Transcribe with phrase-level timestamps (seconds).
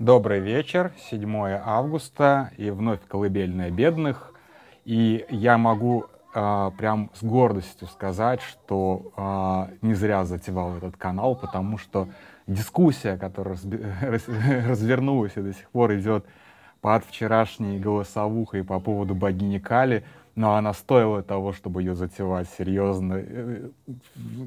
[0.00, 4.32] Добрый вечер, 7 августа, и вновь колыбельная бедных.
[4.84, 11.36] И я могу э, прям с гордостью сказать, что э, не зря затевал этот канал,
[11.36, 12.08] потому что
[12.48, 13.56] дискуссия, которая
[14.68, 16.26] развернулась и до сих пор идет
[16.80, 20.04] под вчерашней голосовухой по поводу богини Кали,
[20.36, 23.14] но она стоила того, чтобы ее затевать серьезно.
[23.14, 23.70] Э,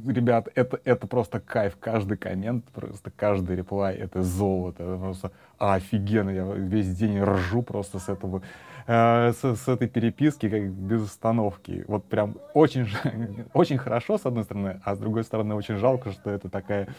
[0.06, 1.78] ребят, это, это просто кайф.
[1.80, 4.84] Каждый коммент, просто каждый реплай— это золото.
[4.84, 6.30] Это просто офигенно.
[6.30, 8.42] Я весь день ржу просто с этого,
[8.86, 11.86] э, с, с этой переписки, как без остановки.
[11.88, 12.88] Вот прям очень,
[13.54, 16.90] очень хорошо, с одной стороны, а с другой стороны, очень жалко, что это такая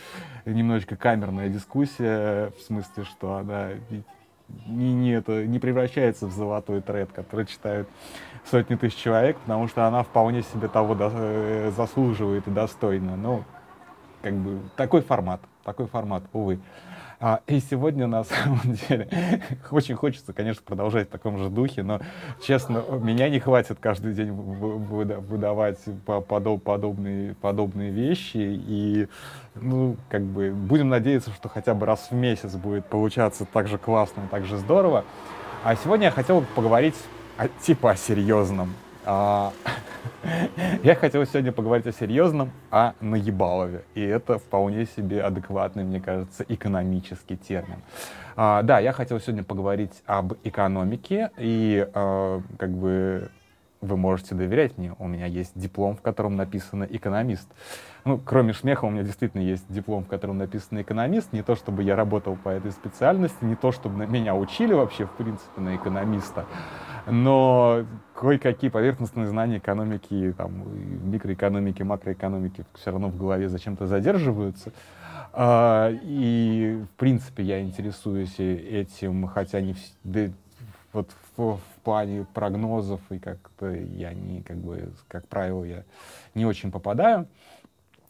[0.47, 3.73] немножечко камерная дискуссия, в смысле, что она
[4.67, 7.89] не, не, это, не превращается в золотой тред, который читают
[8.45, 13.17] сотни тысяч человек, потому что она вполне себе того до, э, заслуживает и достойна.
[13.17, 13.45] Ну,
[14.23, 16.59] как бы такой формат, такой формат, увы.
[17.21, 19.09] А, и сегодня, на самом деле,
[19.73, 22.01] очень хочется, конечно, продолжать в таком же духе, но,
[22.41, 28.37] честно, меня не хватит каждый день выдавать подобные, подобные вещи.
[28.37, 29.09] И,
[29.57, 33.79] ну, как бы, будем надеяться, что хотя бы раз в месяц будет получаться так же
[33.79, 35.05] классно, так же здорово.
[35.65, 36.97] А сегодня я хотел поговорить
[37.37, 38.75] о, типа о серьезном.
[39.11, 39.55] А,
[40.83, 43.85] я хотел сегодня поговорить о серьезном, о наебалове.
[43.95, 47.79] И это вполне себе адекватный, мне кажется, экономический термин.
[48.37, 51.31] А, да, я хотел сегодня поговорить об экономике.
[51.39, 53.31] И а, как бы
[53.81, 54.95] вы можете доверять мне.
[54.99, 57.49] У меня есть диплом, в котором написано «экономист».
[58.05, 61.33] Ну, кроме смеха, у меня действительно есть диплом, в котором написано «экономист».
[61.33, 65.13] Не то, чтобы я работал по этой специальности, не то, чтобы меня учили вообще, в
[65.13, 66.45] принципе, на экономиста
[67.07, 67.85] но
[68.15, 74.73] кое-какие поверхностные знания экономики, там, микроэкономики, макроэкономики все равно в голове зачем-то задерживаются.
[75.33, 80.29] А, и, в принципе, я интересуюсь этим, хотя не да,
[80.93, 85.85] вот в, в плане прогнозов и как-то я не, как бы, как правило, я
[86.35, 87.29] не очень попадаю,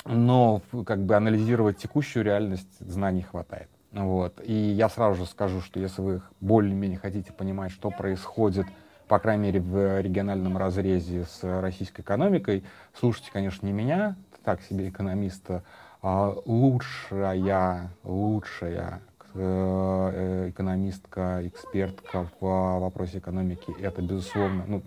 [0.04, 3.68] но как бы анализировать текущую реальность знаний хватает.
[3.92, 4.40] Вот.
[4.44, 8.66] И я сразу же скажу, что если вы более-менее хотите понимать, что происходит
[9.08, 12.62] по крайней мере, в региональном разрезе с российской экономикой.
[12.94, 15.62] Слушайте, конечно, не меня, так себе экономиста,
[16.02, 19.00] а лучшая, лучшая
[19.34, 24.82] э, экономистка, экспертка в вопросе экономики, это, безусловно, ну,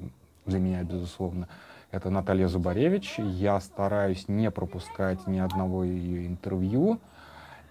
[0.45, 1.47] для меня, безусловно,
[1.91, 3.15] это Наталья Зубаревич.
[3.19, 6.99] Я стараюсь не пропускать ни одного ее интервью.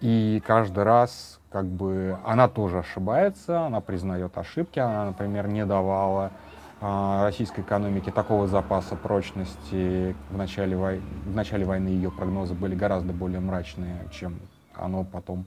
[0.01, 6.31] И каждый раз как бы она тоже ошибается, она признает ошибки, она, например, не давала
[6.79, 10.15] э, российской экономике такого запаса прочности.
[10.29, 11.01] В начале, вой...
[11.25, 14.39] в начале войны ее прогнозы были гораздо более мрачные, чем
[14.73, 15.45] оно потом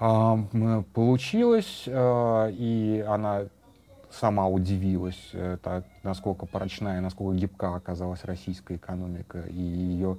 [0.00, 3.44] э, получилось, э, и она
[4.10, 10.18] сама удивилась, это, насколько прочная, насколько гибка оказалась российская экономика, и ее,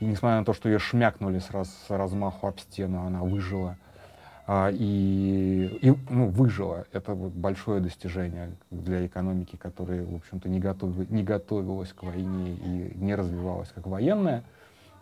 [0.00, 3.76] и несмотря на то, что ее шмякнули с, раз, с размаху об стену, она выжила
[4.46, 6.86] а, и, и ну, выжила.
[6.92, 12.92] Это большое достижение для экономики, которая, в общем-то, не, готов, не готовилась к войне и
[12.96, 14.42] не развивалась как военная,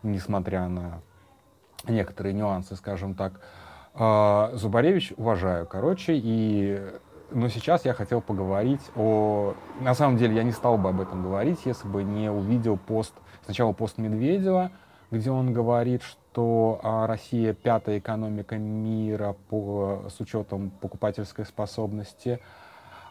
[0.03, 1.01] несмотря на
[1.87, 3.39] некоторые нюансы, скажем так.
[3.95, 6.79] А, Зубаревич уважаю, короче, и
[7.31, 9.53] но сейчас я хотел поговорить о...
[9.81, 13.13] На самом деле я не стал бы об этом говорить, если бы не увидел пост,
[13.45, 14.71] сначала пост Медведева,
[15.11, 22.39] где он говорит, что а, Россия пятая экономика мира по, с учетом покупательской способности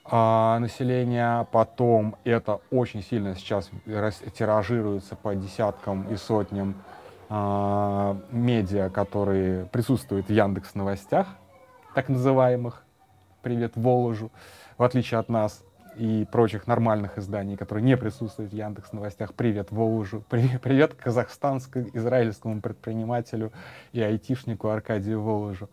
[0.04, 1.47] а, населения.
[1.50, 6.75] Потом это очень сильно сейчас тиражируется по десяткам и сотням
[7.28, 11.26] а, медиа, которые присутствуют в Яндекс новостях,
[11.94, 12.84] так называемых.
[13.42, 14.31] Привет Воложу,
[14.76, 15.62] в отличие от нас
[15.98, 19.34] и прочих нормальных изданий, которые не присутствуют в Яндекс Новостях.
[19.34, 23.53] Привет Волжу, привет, привет казахстанско-израильскому предпринимателю
[23.92, 25.69] и айтишнику Аркадию Волжу.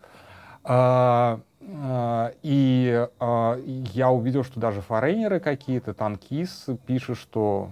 [0.64, 7.70] А, а, и а, я увидел, что даже форейнеры какие-то, танкис пишут, что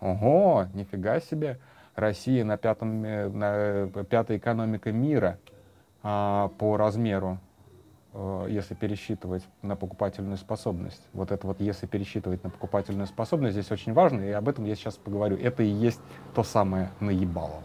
[0.00, 1.58] ого, нифига себе,
[1.94, 5.38] Россия на, пятом, на пятой экономика мира
[6.02, 7.45] а, по размеру Э,
[8.48, 11.02] если пересчитывать на покупательную способность.
[11.12, 14.74] Вот это вот если пересчитывать на покупательную способность, здесь очень важно, и об этом я
[14.74, 15.36] сейчас поговорю.
[15.36, 16.00] Это и есть
[16.34, 17.62] то самое наебалово.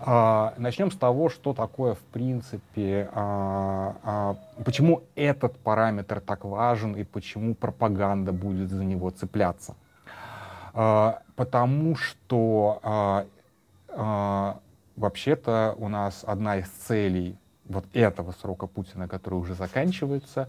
[0.00, 6.94] А, начнем с того, что такое в принципе, а, а, почему этот параметр так важен
[6.94, 9.74] и почему пропаганда будет за него цепляться.
[10.72, 13.26] А, потому что а,
[13.88, 14.60] а,
[14.96, 17.36] вообще-то у нас одна из целей
[17.68, 20.48] вот этого срока Путина, который уже заканчивается,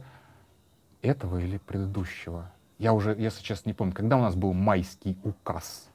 [1.01, 2.51] этого или предыдущего.
[2.77, 5.89] Я уже, если честно, не помню, когда у нас был майский указ.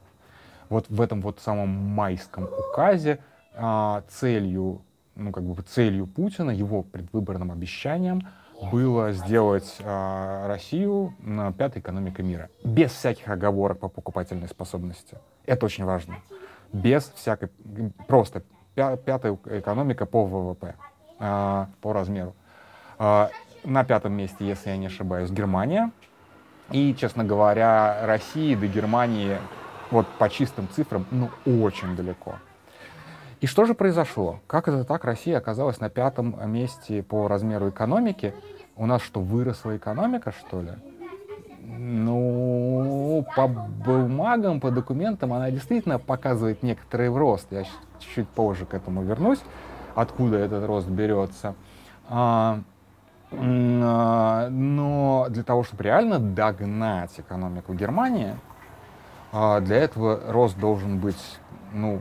[0.68, 3.20] Вот в этом вот самом майском указе
[3.54, 4.82] а, целью,
[5.14, 8.22] ну как бы целью Путина, его предвыборным обещанием
[8.70, 12.50] было сделать а, Россию на пятой экономикой мира.
[12.64, 15.18] Без всяких оговорок по покупательной способности.
[15.46, 16.16] Это очень важно.
[16.72, 17.50] Без всякой,
[18.08, 18.42] просто
[18.74, 20.74] пятая экономика по ВВП,
[21.18, 22.34] а, по размеру.
[22.98, 23.30] А,
[23.64, 25.90] на пятом месте, если я не ошибаюсь, Германия.
[26.70, 29.38] И, честно говоря, России до Германии
[29.90, 32.36] вот по чистым цифрам, ну, очень далеко.
[33.40, 34.40] И что же произошло?
[34.46, 38.34] Как это так Россия оказалась на пятом месте по размеру экономики?
[38.76, 40.72] У нас что, выросла экономика, что ли?
[41.60, 47.46] Ну, по бумагам, по документам она действительно показывает некоторый рост.
[47.50, 47.64] Я
[47.98, 49.40] чуть-чуть позже к этому вернусь,
[49.94, 51.54] откуда этот рост берется.
[52.08, 52.60] А,
[53.32, 58.36] а, но для того, чтобы реально догнать экономику Германии,
[59.32, 61.38] а, для этого рост должен быть,
[61.72, 62.00] ну,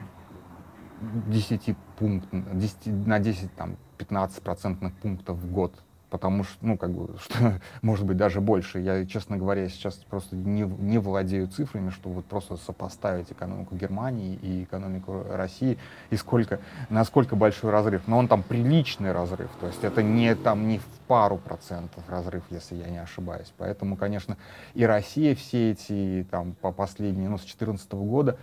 [1.02, 5.74] 10 пунктов, 10, на 10, там, 15 процентных пунктов в год
[6.14, 8.80] потому что, ну, как бы, что, может быть, даже больше.
[8.80, 14.36] Я, честно говоря, сейчас просто не, не владею цифрами, что вот просто сопоставить экономику Германии
[14.36, 15.80] и экономику России,
[16.12, 16.60] и сколько,
[16.92, 18.04] насколько большой разрыв.
[18.06, 22.44] Но он там приличный разрыв, то есть это не, там, не в пару процентов разрыв,
[22.52, 23.52] если я не ошибаюсь.
[23.58, 24.38] Поэтому, конечно,
[24.76, 28.38] и Россия все эти, там, по последние, ну, с 2014 года,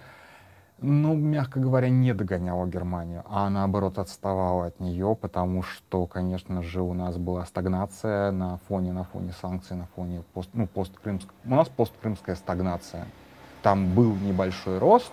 [0.82, 6.82] ну, мягко говоря, не догоняла Германию, а наоборот отставала от нее, потому что, конечно же,
[6.82, 11.35] у нас была стагнация на фоне, на фоне санкций, на фоне пост, ну, посткрымской.
[11.44, 13.06] У нас посткрымская стагнация.
[13.62, 15.12] Там был небольшой рост,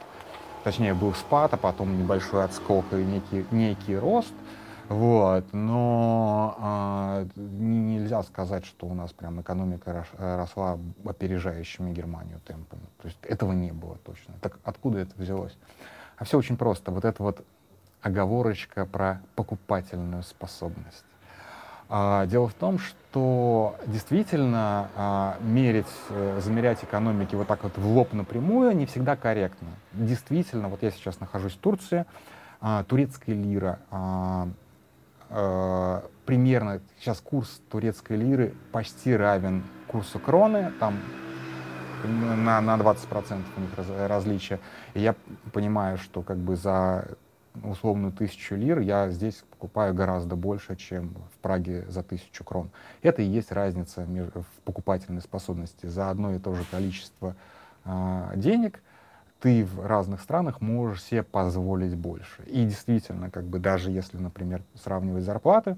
[0.63, 4.33] точнее, был спад, а потом небольшой отскок и некий, некий рост—
[4.89, 12.83] вот, но а, нельзя сказать, что у нас прям экономика росла опережающими Германию темпами.
[13.01, 14.35] То есть этого не было точно.
[14.41, 15.57] Так откуда это взялось?
[16.17, 16.91] А все очень просто.
[16.91, 17.43] Вот эта вот
[18.01, 21.03] оговорочка про покупательную способность.
[21.89, 27.87] А, дело в том, что действительно а, мерить, а, замерять экономики вот так вот в
[27.87, 29.69] лоб напрямую не всегда корректно.
[29.93, 32.05] Действительно, вот я сейчас нахожусь в Турции,
[32.59, 34.49] а, турецкая лира а,
[35.29, 41.00] э, примерно сейчас курс турецкой лиры почти равен курсу кроны, там
[42.03, 44.59] на, на 20% у них раз, различия.
[44.94, 45.15] И я
[45.53, 47.07] понимаю, что как бы за
[47.63, 52.69] условную тысячу лир я здесь покупаю гораздо больше, чем в Праге за тысячу крон.
[53.01, 55.88] Это и есть разница в покупательной способности.
[55.88, 57.35] За одно и то же количество
[57.85, 58.81] э, денег
[59.39, 62.43] ты в разных странах можешь себе позволить больше.
[62.47, 65.77] И действительно, как бы даже если, например, сравнивать зарплаты,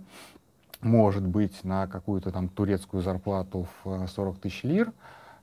[0.81, 4.93] может быть, на какую-то там турецкую зарплату в 40 э, тысяч лир,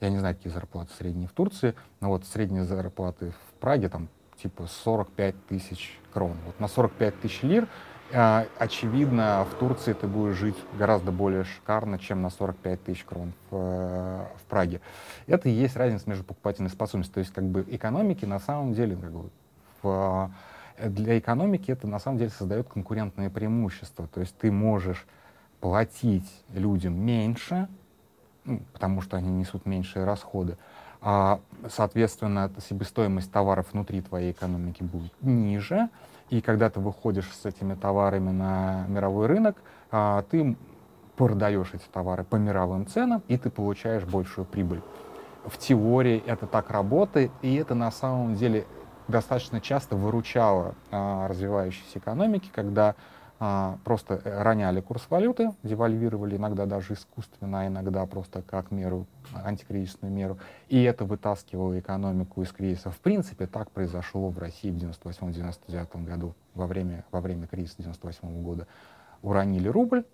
[0.00, 4.08] я не знаю, какие зарплаты средние в Турции, но вот средние зарплаты в Праге там
[4.42, 6.36] типа 45 тысяч крон.
[6.46, 7.68] Вот на 45 тысяч лир
[8.12, 13.56] очевидно, в Турции ты будешь жить гораздо более шикарно, чем на 45 тысяч крон в,
[13.56, 14.80] э, в Праге.
[15.26, 17.14] Это и есть разница между покупательной способностью.
[17.14, 19.30] То есть как бы экономики на самом деле как бы,
[19.82, 20.30] в,
[20.78, 24.06] э, для экономики это на самом деле создает конкурентное преимущество.
[24.06, 25.04] То есть ты можешь
[25.60, 27.68] платить людям меньше,
[28.44, 30.56] ну, потому что они несут меньшие расходы,
[31.00, 35.88] а, соответственно, себестоимость товаров внутри твоей экономики будет ниже,
[36.30, 39.56] и когда ты выходишь с этими товарами на мировой рынок,
[39.90, 40.56] а, ты
[41.16, 44.82] продаешь эти товары по мировым ценам, и ты получаешь большую прибыль.
[45.44, 48.66] В теории это так работает, и это на самом деле
[49.08, 52.96] достаточно часто выручало а, развивающиеся экономики, когда
[53.38, 60.38] просто роняли курс валюты, девальвировали иногда даже искусственно, а иногда просто как меру, антикризисную меру,
[60.68, 62.90] и это вытаскивало экономику из кризиса.
[62.90, 68.42] В принципе, так произошло в России в 98-99 году, во время, во время кризиса 98
[68.42, 68.66] года.
[69.22, 70.04] Уронили рубль,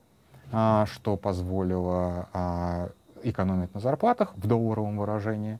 [0.50, 2.90] а, что позволило а,
[3.22, 5.58] экономить на зарплатах в долларовом выражении,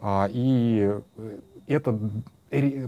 [0.00, 1.00] а, и
[1.66, 1.98] это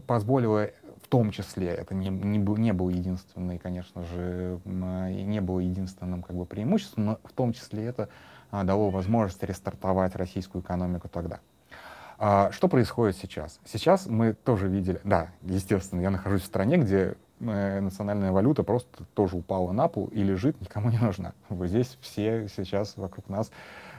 [0.06, 0.70] позволило
[1.10, 6.36] том числе, это не, не, был, не был единственный, конечно же, не было единственным как
[6.36, 8.08] бы, преимуществом, но в том числе это
[8.50, 11.40] а, дало возможность рестартовать российскую экономику тогда.
[12.18, 13.58] А, что происходит сейчас?
[13.64, 19.04] Сейчас мы тоже видели, да, естественно, я нахожусь в стране, где э, национальная валюта просто
[19.14, 21.32] тоже упала на пол и лежит, никому не нужна.
[21.48, 23.50] Вот здесь все сейчас вокруг нас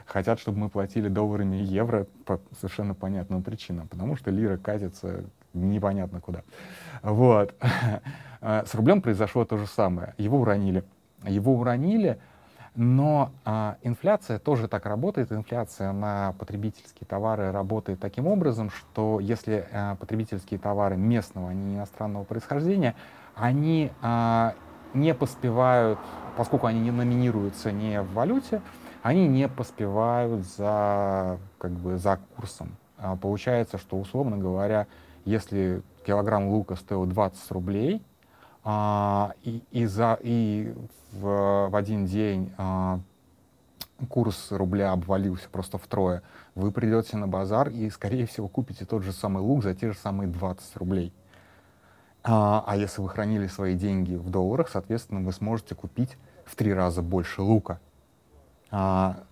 [0.06, 5.24] хотят, чтобы мы платили долларами и евро по совершенно понятным причинам, потому что лира катится
[5.54, 6.42] непонятно куда.
[7.02, 7.54] Вот.
[8.40, 10.14] С рублем произошло то же самое.
[10.18, 10.84] Его уронили.
[11.24, 12.18] его уронили,
[12.74, 15.30] но а, инфляция тоже так работает.
[15.30, 21.76] Инфляция на потребительские товары работает таким образом, что если а, потребительские товары местного, а не
[21.76, 22.94] иностранного происхождения,
[23.34, 24.54] они а,
[24.94, 25.98] не поспевают,
[26.36, 28.62] поскольку они не номинируются не в валюте,
[29.02, 32.76] они не поспевают за, как бы, за курсом.
[32.96, 34.86] А, получается, что, условно говоря,
[35.24, 38.02] если килограмм лука стоил 20 рублей,
[38.64, 40.74] а, и, и, за, и
[41.12, 43.00] в, в один день а,
[44.08, 46.22] курс рубля обвалился просто втрое,
[46.54, 49.98] вы придете на базар и, скорее всего, купите тот же самый лук за те же
[49.98, 51.12] самые 20 рублей.
[52.24, 56.72] А, а если вы хранили свои деньги в долларах, соответственно, вы сможете купить в три
[56.72, 57.80] раза больше лука.
[58.70, 59.24] А,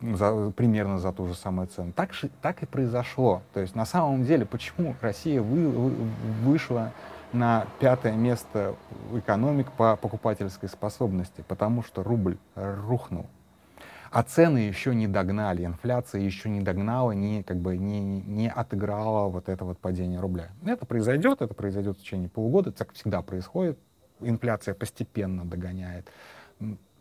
[0.00, 1.92] за, примерно за ту же самую цену.
[1.92, 2.10] Так,
[2.42, 3.42] так и произошло.
[3.52, 5.90] То есть на самом деле, почему Россия вы, вы,
[6.42, 6.92] вышла
[7.32, 8.74] на пятое место
[9.12, 11.44] экономик по покупательской способности?
[11.46, 13.26] Потому что рубль рухнул.
[14.10, 19.28] А цены еще не догнали, инфляция еще не догнала, не, как бы, не, не отыграла
[19.28, 20.48] вот это вот падение рубля.
[20.64, 23.78] Это произойдет, это произойдет в течение полугода, так всегда происходит.
[24.20, 26.10] Инфляция постепенно догоняет,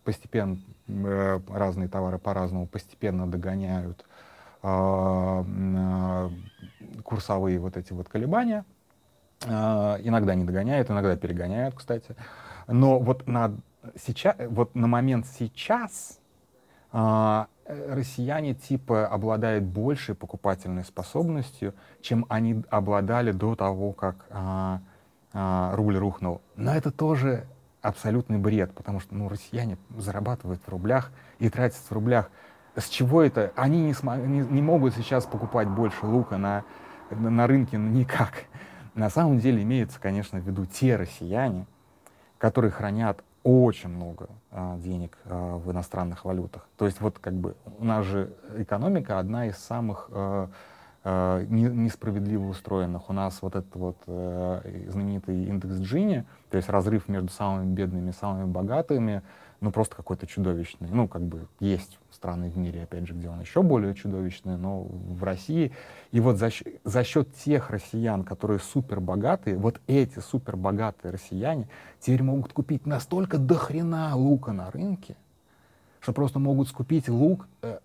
[0.08, 4.06] постепенно э, разные товары по-разному постепенно догоняют
[4.64, 6.30] э, э,
[7.04, 8.64] курсовые вот эти вот колебания.
[9.44, 12.16] Э, иногда не догоняют, иногда перегоняют, кстати.
[12.68, 13.52] Но вот на,
[13.98, 16.22] сейчас, вот на момент сейчас
[16.94, 24.80] а, россияне типа обладают большей покупательной способностью, чем они обладали до того, как а,
[25.34, 26.40] а, рубль рухнул.
[26.56, 27.46] Но это тоже
[27.82, 32.30] абсолютный бред, потому что ну, россияне зарабатывают в рублях и тратят в рублях.
[32.76, 33.52] С чего это?
[33.56, 36.64] Они не, см- не, не могут сейчас покупать больше лука на,
[37.10, 38.46] на, на рынке ну, никак.
[38.94, 41.66] На самом деле имеется, конечно, в виду те россияне,
[42.38, 46.68] которые хранят очень много а, денег а, в иностранных валютах.
[46.78, 50.50] То есть вот как бы у нас же экономика одна из самых а,
[51.04, 53.10] не, несправедливо устроенных.
[53.10, 58.10] У нас вот этот вот а, знаменитый индекс Джини, то есть разрыв между самыми бедными
[58.10, 59.22] и самыми богатыми,
[59.62, 60.90] ну просто какой-то чудовищный.
[60.92, 64.84] Ну как бы есть страны в мире, опять же, где он еще более чудовищный, но
[64.84, 65.72] в России.
[66.12, 66.50] И вот за,
[66.84, 71.68] за счет тех россиян, которые супер богатые, вот эти супер богатые россияне
[72.00, 75.16] теперь могут купить настолько дохрена лука на рынке,
[76.00, 77.80] что просто могут скупить лук, э,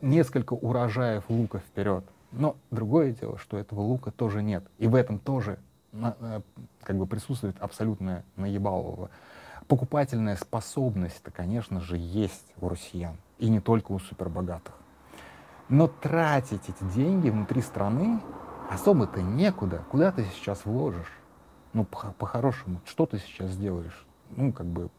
[0.00, 2.04] несколько урожаев лука вперед.
[2.32, 4.64] Но другое дело, что этого лука тоже нет.
[4.78, 5.58] И в этом тоже
[5.92, 6.40] э,
[6.82, 9.10] как бы присутствует абсолютное наебалово
[9.70, 13.16] покупательная способность-то, конечно же, есть у россиян.
[13.38, 14.74] И не только у супербогатых.
[15.68, 18.20] Но тратить эти деньги внутри страны
[18.68, 19.84] особо-то некуда.
[19.88, 21.12] Куда ты сейчас вложишь?
[21.72, 24.04] Ну, по-хорошему, что ты сейчас сделаешь?
[24.30, 24.90] Ну, как бы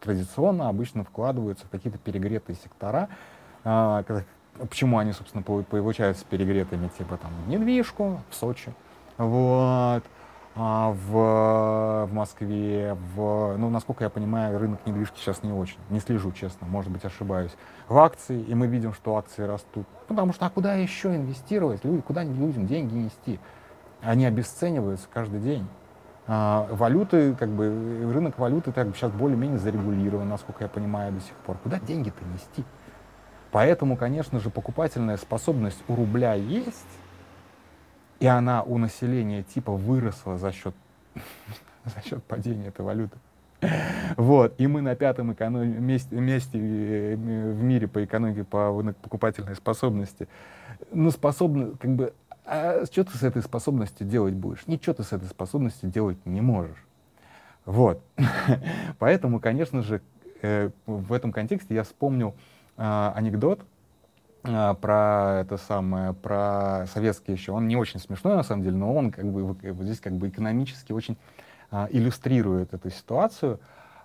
[0.00, 3.08] традиционно обычно вкладываются в какие-то перегретые сектора.
[4.58, 6.88] А, почему они, собственно, получаются перегретыми?
[6.98, 8.72] Типа там недвижку в Сочи.
[9.18, 10.02] Вот
[10.58, 16.00] а, в, в Москве, в, ну, насколько я понимаю, рынок недвижки сейчас не очень, не
[16.00, 17.54] слежу, честно, может быть, ошибаюсь,
[17.88, 19.86] в акции, и мы видим, что акции растут.
[20.08, 23.38] Потому что, а куда еще инвестировать, люди, куда людям деньги нести?
[24.00, 25.66] Они обесцениваются каждый день.
[26.26, 31.34] А, валюты, как бы, рынок валюты так сейчас более-менее зарегулирован, насколько я понимаю, до сих
[31.44, 31.58] пор.
[31.58, 32.64] Куда деньги-то нести?
[33.56, 36.84] Поэтому, конечно же, покупательная способность у рубля есть,
[38.20, 40.74] и она у населения типа выросла за счет,
[41.86, 43.16] за счет падения этой валюты.
[44.18, 45.82] Вот, и мы на пятом эконом...
[45.82, 50.28] месте, месте э, в мире по экономике, по покупательной способности.
[50.92, 52.12] Ну, способны, как бы,
[52.44, 54.66] а что ты с этой способностью делать будешь?
[54.66, 56.84] Ничего ты с этой способностью делать не можешь.
[57.64, 58.02] Вот.
[58.98, 60.02] Поэтому, конечно же,
[60.42, 62.34] э, в этом контексте я вспомнил
[62.76, 63.60] э, анекдот,
[64.44, 67.52] а, про это самое, про советский еще.
[67.52, 70.28] Он не очень смешной на самом деле, но он как бы вот здесь как бы
[70.28, 71.16] экономически очень
[71.70, 73.58] а, иллюстрирует эту ситуацию,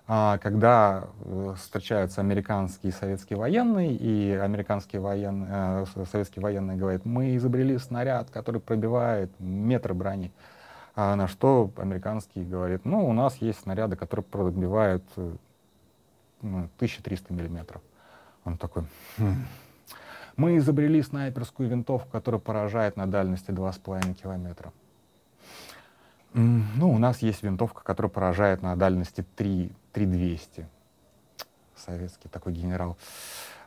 [0.08, 7.04] а, когда э, встречаются американские и советские военные, и американские военные, э, советские военные говорят,
[7.04, 10.32] мы изобрели снаряд, который пробивает метр брони.
[10.96, 15.32] А на что американский говорит, ну, у нас есть снаряды, которые пробивают э,
[16.42, 17.80] ну, 1300 миллиметров.
[18.44, 18.84] Он такой,
[19.18, 19.46] хм,
[20.36, 24.72] мы изобрели снайперскую винтовку, которая поражает на дальности 2,5 километра.
[26.34, 30.66] Ну, у нас есть винтовка, которая поражает на дальности 3, 3200.
[31.76, 32.96] Советский такой генерал.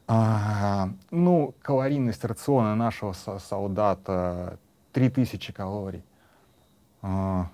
[0.07, 4.57] А, ну, калорийность рациона нашего солдата
[4.93, 6.03] 3000 калорий.
[7.01, 7.49] А,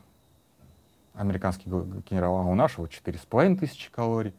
[1.14, 4.34] американский генерал, а у нашего 4,5 тысячи калорий.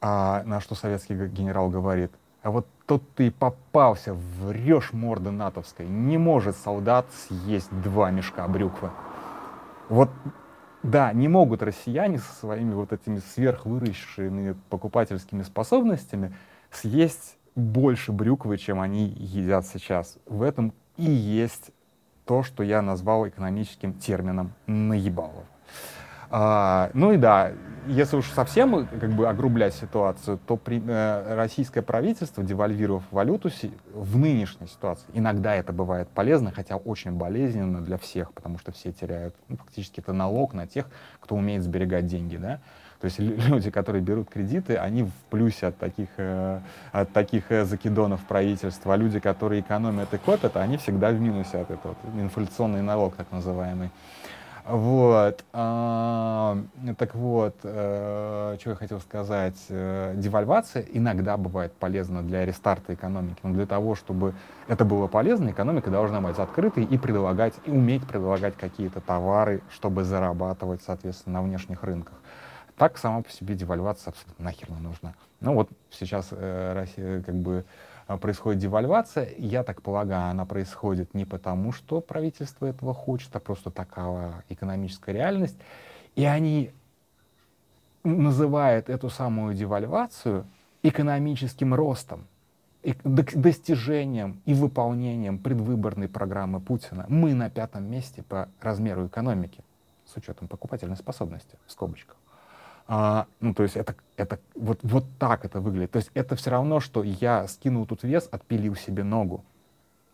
[0.00, 2.10] А на что советский генерал говорит,
[2.42, 5.86] а вот тут ты попался, врешь морда натовской.
[5.86, 8.90] Не может солдат съесть два мешка брюквы.
[9.90, 10.10] Вот,
[10.82, 16.34] да, не могут россияне со своими вот этими сверхвыращенными покупательскими способностями
[16.70, 20.16] съесть больше брюквы, чем они едят сейчас.
[20.26, 21.72] В этом и есть
[22.24, 25.44] то, что я назвал экономическим термином наебалово.
[26.30, 27.52] А, ну и да,
[27.86, 33.50] если уж совсем как бы огрублять ситуацию, то при, э, российское правительство, девальвировав валюту
[33.92, 38.92] в нынешней ситуации, иногда это бывает полезно, хотя очень болезненно для всех, потому что все
[38.92, 40.86] теряют, ну, фактически это налог на тех,
[41.20, 42.60] кто умеет сберегать деньги, да.
[43.00, 43.18] То есть
[43.48, 46.60] люди, которые берут кредиты, они в плюсе от таких, э,
[46.92, 51.58] от таких э, закидонов правительства, а люди, которые экономят и копят, они всегда в минусе
[51.58, 51.96] от этого.
[52.14, 53.90] Инфляционный налог, так называемый.
[54.70, 55.44] Вот.
[55.52, 56.56] А,
[56.96, 59.56] так вот, э, что я хотел сказать.
[59.68, 63.38] Э, девальвация иногда бывает полезна для рестарта экономики.
[63.42, 64.32] Но для того, чтобы
[64.68, 70.04] это было полезно, экономика должна быть открытой и предлагать, и уметь предлагать какие-то товары, чтобы
[70.04, 72.14] зарабатывать, соответственно, на внешних рынках.
[72.76, 75.14] Так сама по себе девальвация абсолютно нахер не нужна.
[75.40, 77.64] Ну вот сейчас э, Россия как бы а,
[78.18, 83.70] происходит девальвация, я так полагаю, она происходит не потому, что правительство этого хочет, а просто
[83.70, 85.56] такая экономическая реальность.
[86.16, 86.72] И они
[88.02, 90.46] называют эту самую девальвацию
[90.82, 92.26] экономическим ростом,
[93.04, 97.04] достижением и выполнением предвыборной программы Путина.
[97.08, 99.62] Мы на пятом месте по размеру экономики
[100.06, 102.16] с учетом покупательной способности, в скобочках.
[102.92, 105.92] А, ну, то есть это, это вот, вот так это выглядит.
[105.92, 109.44] То есть это все равно, что я скинул тут вес, отпилил себе ногу.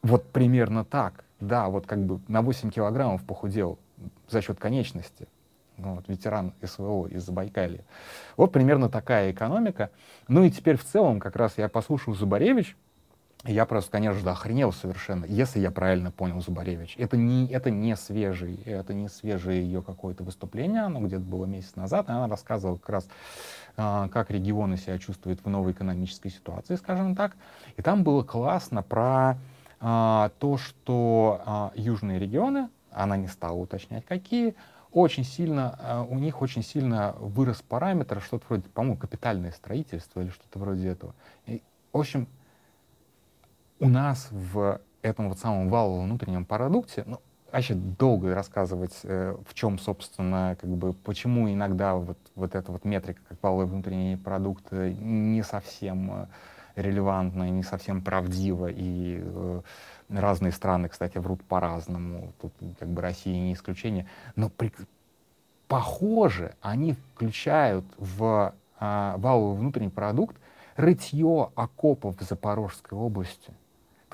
[0.03, 1.25] Вот примерно так.
[1.41, 3.79] Да, вот как бы на 8 килограммов похудел
[4.29, 5.27] за счет конечности.
[5.79, 7.83] Ну, вот, ветеран СВО из Забайкалья.
[8.37, 9.91] Вот примерно такая экономика.
[10.29, 12.77] Ну и теперь в целом как раз я послушал Зубаревич,
[13.45, 16.95] я просто, конечно же, охренел совершенно, если я правильно понял Зубаревич.
[16.99, 21.77] Это не, это не свежий, это не свежее ее какое-то выступление, оно где-то было месяц
[21.77, 23.09] назад, и она рассказывала как раз,
[23.77, 27.37] а, как регионы себя чувствуют в новой экономической ситуации, скажем так.
[27.77, 29.37] И там было классно про
[29.81, 34.55] а, то, что а, южные регионы, она не стала уточнять какие,
[34.93, 40.59] очень сильно, у них очень сильно вырос параметр, что-то вроде, по-моему, капитальное строительство или что-то
[40.59, 41.15] вроде этого.
[41.45, 42.29] И, в общем,
[43.79, 47.21] у нас в этом вот самом валовом внутреннем продукте, ну,
[47.53, 52.85] вообще долго рассказывать, э, в чем, собственно, как бы, почему иногда вот, вот эта вот
[52.85, 56.27] метрика, как валовый внутренний продукт, э, не совсем э,
[56.75, 59.61] релевантна, не совсем правдива, и э,
[60.09, 64.73] разные страны, кстати, врут по-разному, тут как бы Россия не исключение, но при,
[65.69, 70.37] похоже, они включают в э, валовый внутренний продукт
[70.77, 73.53] рытье окопов в Запорожской области—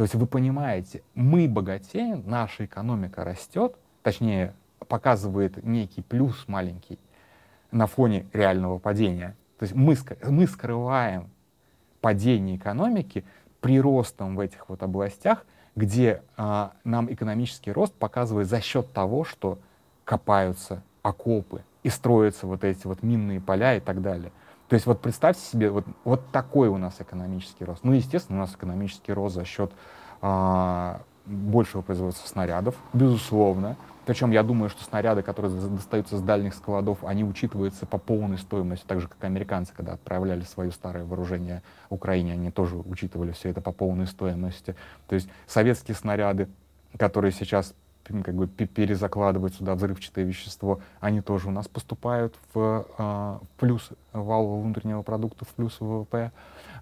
[0.02, 4.52] то есть вы понимаете, мы богатеем, наша экономика растет, точнее,
[4.88, 6.98] показывает некий плюс маленький
[7.70, 9.36] на фоне реального падения.
[9.60, 9.96] То есть мы,
[10.28, 11.30] мы скрываем
[12.00, 13.24] падение экономики
[13.60, 19.60] приростом в этих вот областях, где а, нам экономический рост показывает за счет того, что
[20.04, 24.32] копаются окопы и строятся вот эти вот минные поля и так далее.
[24.72, 27.84] То есть вот представьте себе, вот, вот такой у нас экономический рост.
[27.84, 29.70] Ну, естественно, у нас экономический рост за счет
[30.22, 33.76] а, большего производства снарядов, безусловно.
[34.06, 38.86] Причем я думаю, что снаряды, которые достаются с дальних складов, они учитываются по полной стоимости,
[38.86, 43.60] так же, как американцы, когда отправляли свое старое вооружение Украине, они тоже учитывали все это
[43.60, 44.74] по полной стоимости.
[45.06, 46.48] То есть советские снаряды,
[46.96, 53.38] которые сейчас как бы перезакладывать сюда взрывчатое вещество, они тоже у нас поступают в э,
[53.58, 56.32] плюс валового внутреннего продукта, в плюс ВВП.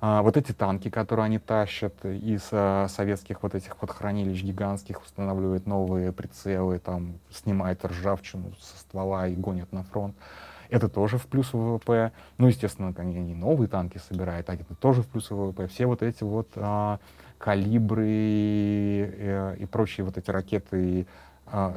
[0.01, 5.03] А, вот эти танки, которые они тащат из а, советских вот этих вот хранилищ гигантских,
[5.03, 10.17] устанавливают новые прицелы, там снимают ржавчину со ствола и гонят на фронт.
[10.71, 12.13] Это тоже в плюс ВВП.
[12.39, 15.67] Ну, естественно, они не новые танки собирают, а это тоже в плюс ВВП.
[15.67, 16.99] Все вот эти вот а,
[17.41, 21.07] калибры и, э, и прочие вот эти ракеты,
[21.47, 21.75] а,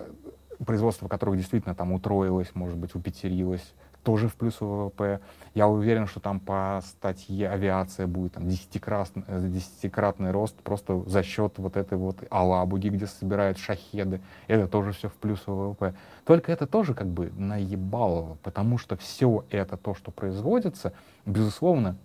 [0.65, 3.73] производство которых действительно там утроилось, может быть, упетерилось,
[4.03, 5.21] тоже в плюс ВВП.
[5.55, 11.23] Я уверен, что там по статье авиация будет там, десятикратный, э, десятикратный рост просто за
[11.23, 14.19] счет вот этой вот Алабуги, где собирают шахеды.
[14.47, 15.93] Это тоже все в плюс ВВП.
[16.25, 20.91] Только это тоже как бы наебалово, потому что все это то, что производится,
[21.25, 21.95] безусловно,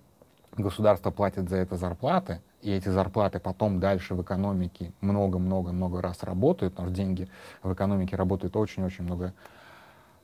[0.58, 6.74] государство платит за это зарплаты, и эти зарплаты потом дальше в экономике много-много-много раз работают,
[6.74, 7.28] потому что деньги
[7.62, 9.32] в экономике работают очень-очень много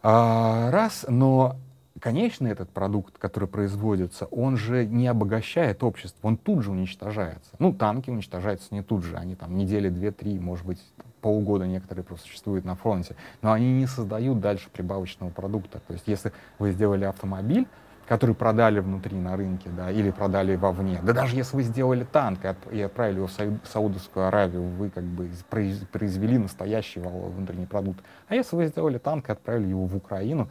[0.02, 1.56] А, раз, но
[2.00, 7.50] конечный этот продукт, который производится, он же не обогащает общество, он тут же уничтожается.
[7.58, 10.80] Ну, танки уничтожаются не тут же, они там недели, две, три, может быть,
[11.20, 15.80] полгода некоторые просто существуют на фронте, но они не создают дальше прибавочного продукта.
[15.86, 17.66] То есть если вы сделали автомобиль,
[18.06, 21.00] который продали внутри на рынке, да, или продали вовне.
[21.02, 22.40] Да даже если вы сделали танк
[22.70, 28.04] и отправили его в Саудовскую Аравию, вы как бы произвели настоящий внутренний продукт.
[28.28, 30.48] А если вы сделали танк и отправили его в Украину,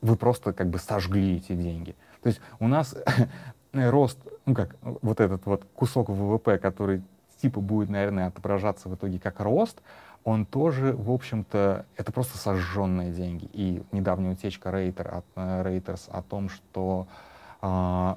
[0.00, 1.94] вы просто как бы сожгли эти деньги.
[2.22, 2.96] То есть у нас
[3.72, 7.02] рост, ну как, вот этот вот кусок ВВП, который
[7.40, 9.82] типа будет, наверное, отображаться в итоге как рост,
[10.26, 13.48] он тоже, в общем-то, это просто сожженные деньги.
[13.52, 17.06] И недавняя утечка Рейтер от, э, Reuters о том, что
[17.62, 18.14] э,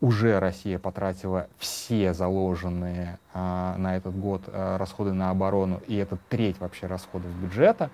[0.00, 6.16] уже Россия потратила все заложенные э, на этот год э, расходы на оборону, и это
[6.30, 7.90] треть вообще расходов бюджета,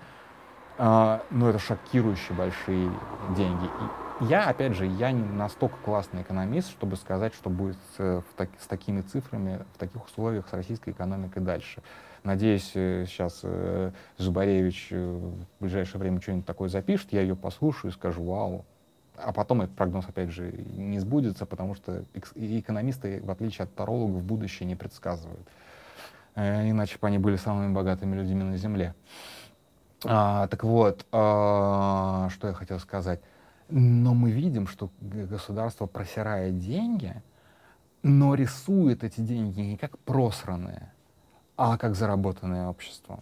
[0.77, 2.89] э, ну это шокирующие большие
[3.35, 3.65] деньги.
[4.21, 8.35] И я, опять же, я не настолько классный экономист, чтобы сказать, что будет с, в
[8.37, 11.83] так, с такими цифрами, в таких условиях с российской экономикой дальше.
[12.23, 17.93] Надеюсь, сейчас э, Зубаревич э, в ближайшее время что-нибудь такое запишет, я ее послушаю и
[17.93, 18.65] скажу «Вау!».
[19.15, 22.03] А потом этот прогноз, опять же, не сбудется, потому что
[22.35, 25.47] экономисты, в отличие от тарологов, будущее не предсказывают.
[26.35, 28.93] Э, иначе бы они были самыми богатыми людьми на Земле.
[30.05, 33.19] А, так вот, а, что я хотел сказать.
[33.69, 37.21] Но мы видим, что государство просирает деньги,
[38.01, 40.91] но рисует эти деньги не как просранные,
[41.59, 43.19] а как заработанное общество.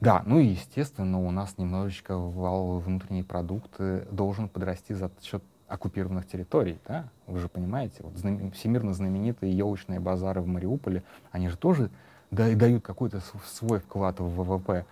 [0.00, 3.80] Да, ну и естественно, у нас немножечко валовый внутренний продукт
[4.10, 7.08] должен подрасти за счет оккупированных территорий, да?
[7.28, 8.50] Вы же понимаете, вот знам...
[8.50, 11.90] всемирно знаменитые елочные базары в Мариуполе, они же тоже
[12.32, 14.84] да, дают какой-то свой вклад в ВВП.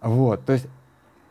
[0.00, 0.68] Вот, то есть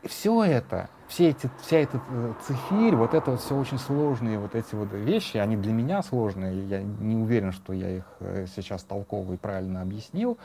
[0.04, 4.54] все это, все эти, вся эта э, цифирь, вот это вот все очень сложные вот
[4.54, 8.84] эти вот вещи, они для меня сложные, я не уверен, что я их э, сейчас
[8.84, 10.38] толково и правильно объяснил,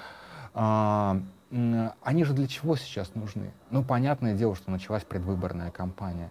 [0.54, 3.50] а, они же для чего сейчас нужны?
[3.70, 6.30] Ну, понятное дело, что началась предвыборная кампания.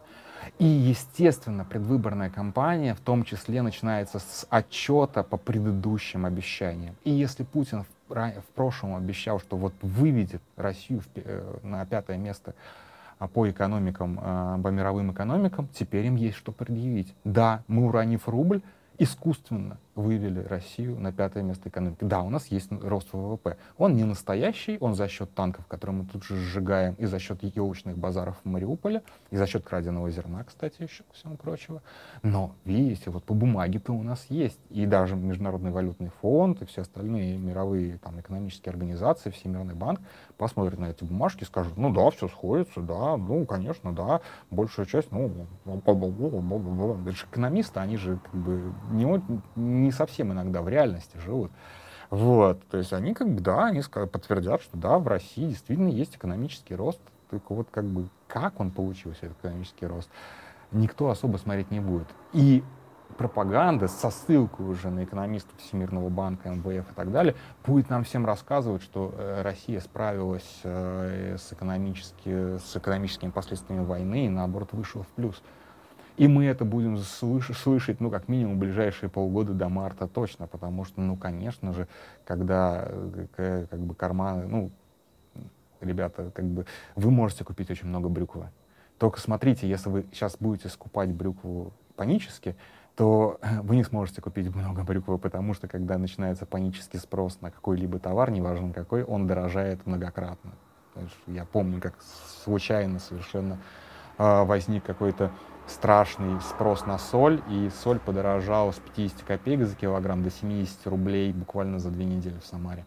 [0.57, 6.95] И, естественно, предвыборная кампания в том числе начинается с отчета по предыдущим обещаниям.
[7.03, 12.17] И если Путин в, в прошлом обещал, что вот выведет Россию в, э, на пятое
[12.17, 12.55] место
[13.19, 17.13] а, по экономикам, а, по мировым экономикам, теперь им есть что предъявить.
[17.25, 18.61] Да, мы, уронив рубль,
[18.97, 22.03] искусственно вывели Россию на пятое место экономики.
[22.03, 23.57] Да, у нас есть рост ВВП.
[23.77, 27.43] Он не настоящий, он за счет танков, которые мы тут же сжигаем, и за счет
[27.43, 31.81] елочных базаров в Мариуполе, и за счет краденого зерна, кстати, еще, ко прочего.
[32.23, 34.59] Но, видите, вот по бумаге-то у нас есть.
[34.69, 39.99] И даже Международный валютный фонд, и все остальные мировые там, экономические организации, Всемирный банк
[40.37, 44.85] посмотрят на эти бумажки и скажут, ну да, все сходится, да, ну, конечно, да, большая
[44.85, 45.31] часть, ну,
[45.65, 49.21] это же экономисты, они же как бы не,
[49.55, 51.51] не не совсем иногда в реальности живут.
[52.09, 56.15] Вот, то есть они как бы, да, они подтвердят, что да, в России действительно есть
[56.15, 56.99] экономический рост,
[57.29, 60.09] только вот как бы как он получился, этот экономический рост,
[60.71, 62.07] никто особо смотреть не будет.
[62.33, 62.63] И
[63.17, 68.25] пропаганда со ссылкой уже на экономистов Всемирного банка, МВФ и так далее, будет нам всем
[68.25, 75.03] рассказывать, что э, Россия справилась э, с, экономически, с экономическими последствиями войны и, наоборот, вышла
[75.03, 75.41] в плюс.
[76.19, 80.83] И мы это будем слыш- слышать, ну, как минимум, ближайшие полгода до марта точно, потому
[80.83, 81.87] что, ну, конечно же,
[82.25, 82.89] когда
[83.37, 84.71] э, как бы карманы, ну,
[85.79, 86.65] ребята, как бы
[86.97, 88.49] вы можете купить очень много брюквы.
[88.97, 92.57] Только смотрите, если вы сейчас будете скупать брюкву панически,
[92.97, 97.97] то вы не сможете купить много брюквы, потому что когда начинается панический спрос на какой-либо
[97.97, 100.51] товар, неважно какой, он дорожает многократно.
[101.27, 101.93] Я помню, как
[102.43, 103.57] случайно совершенно
[104.17, 105.31] э, возник какой-то
[105.69, 111.31] страшный спрос на соль, и соль подорожала с 50 копеек за килограмм до 70 рублей
[111.31, 112.85] буквально за две недели в Самаре.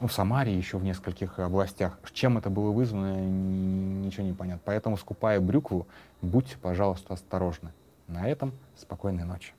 [0.00, 1.98] Ну, в Самаре еще в нескольких областях.
[2.12, 4.62] Чем это было вызвано, ничего не понятно.
[4.64, 5.86] Поэтому, скупая брюкву,
[6.22, 7.72] будьте, пожалуйста, осторожны.
[8.06, 9.52] На этом спокойной ночи.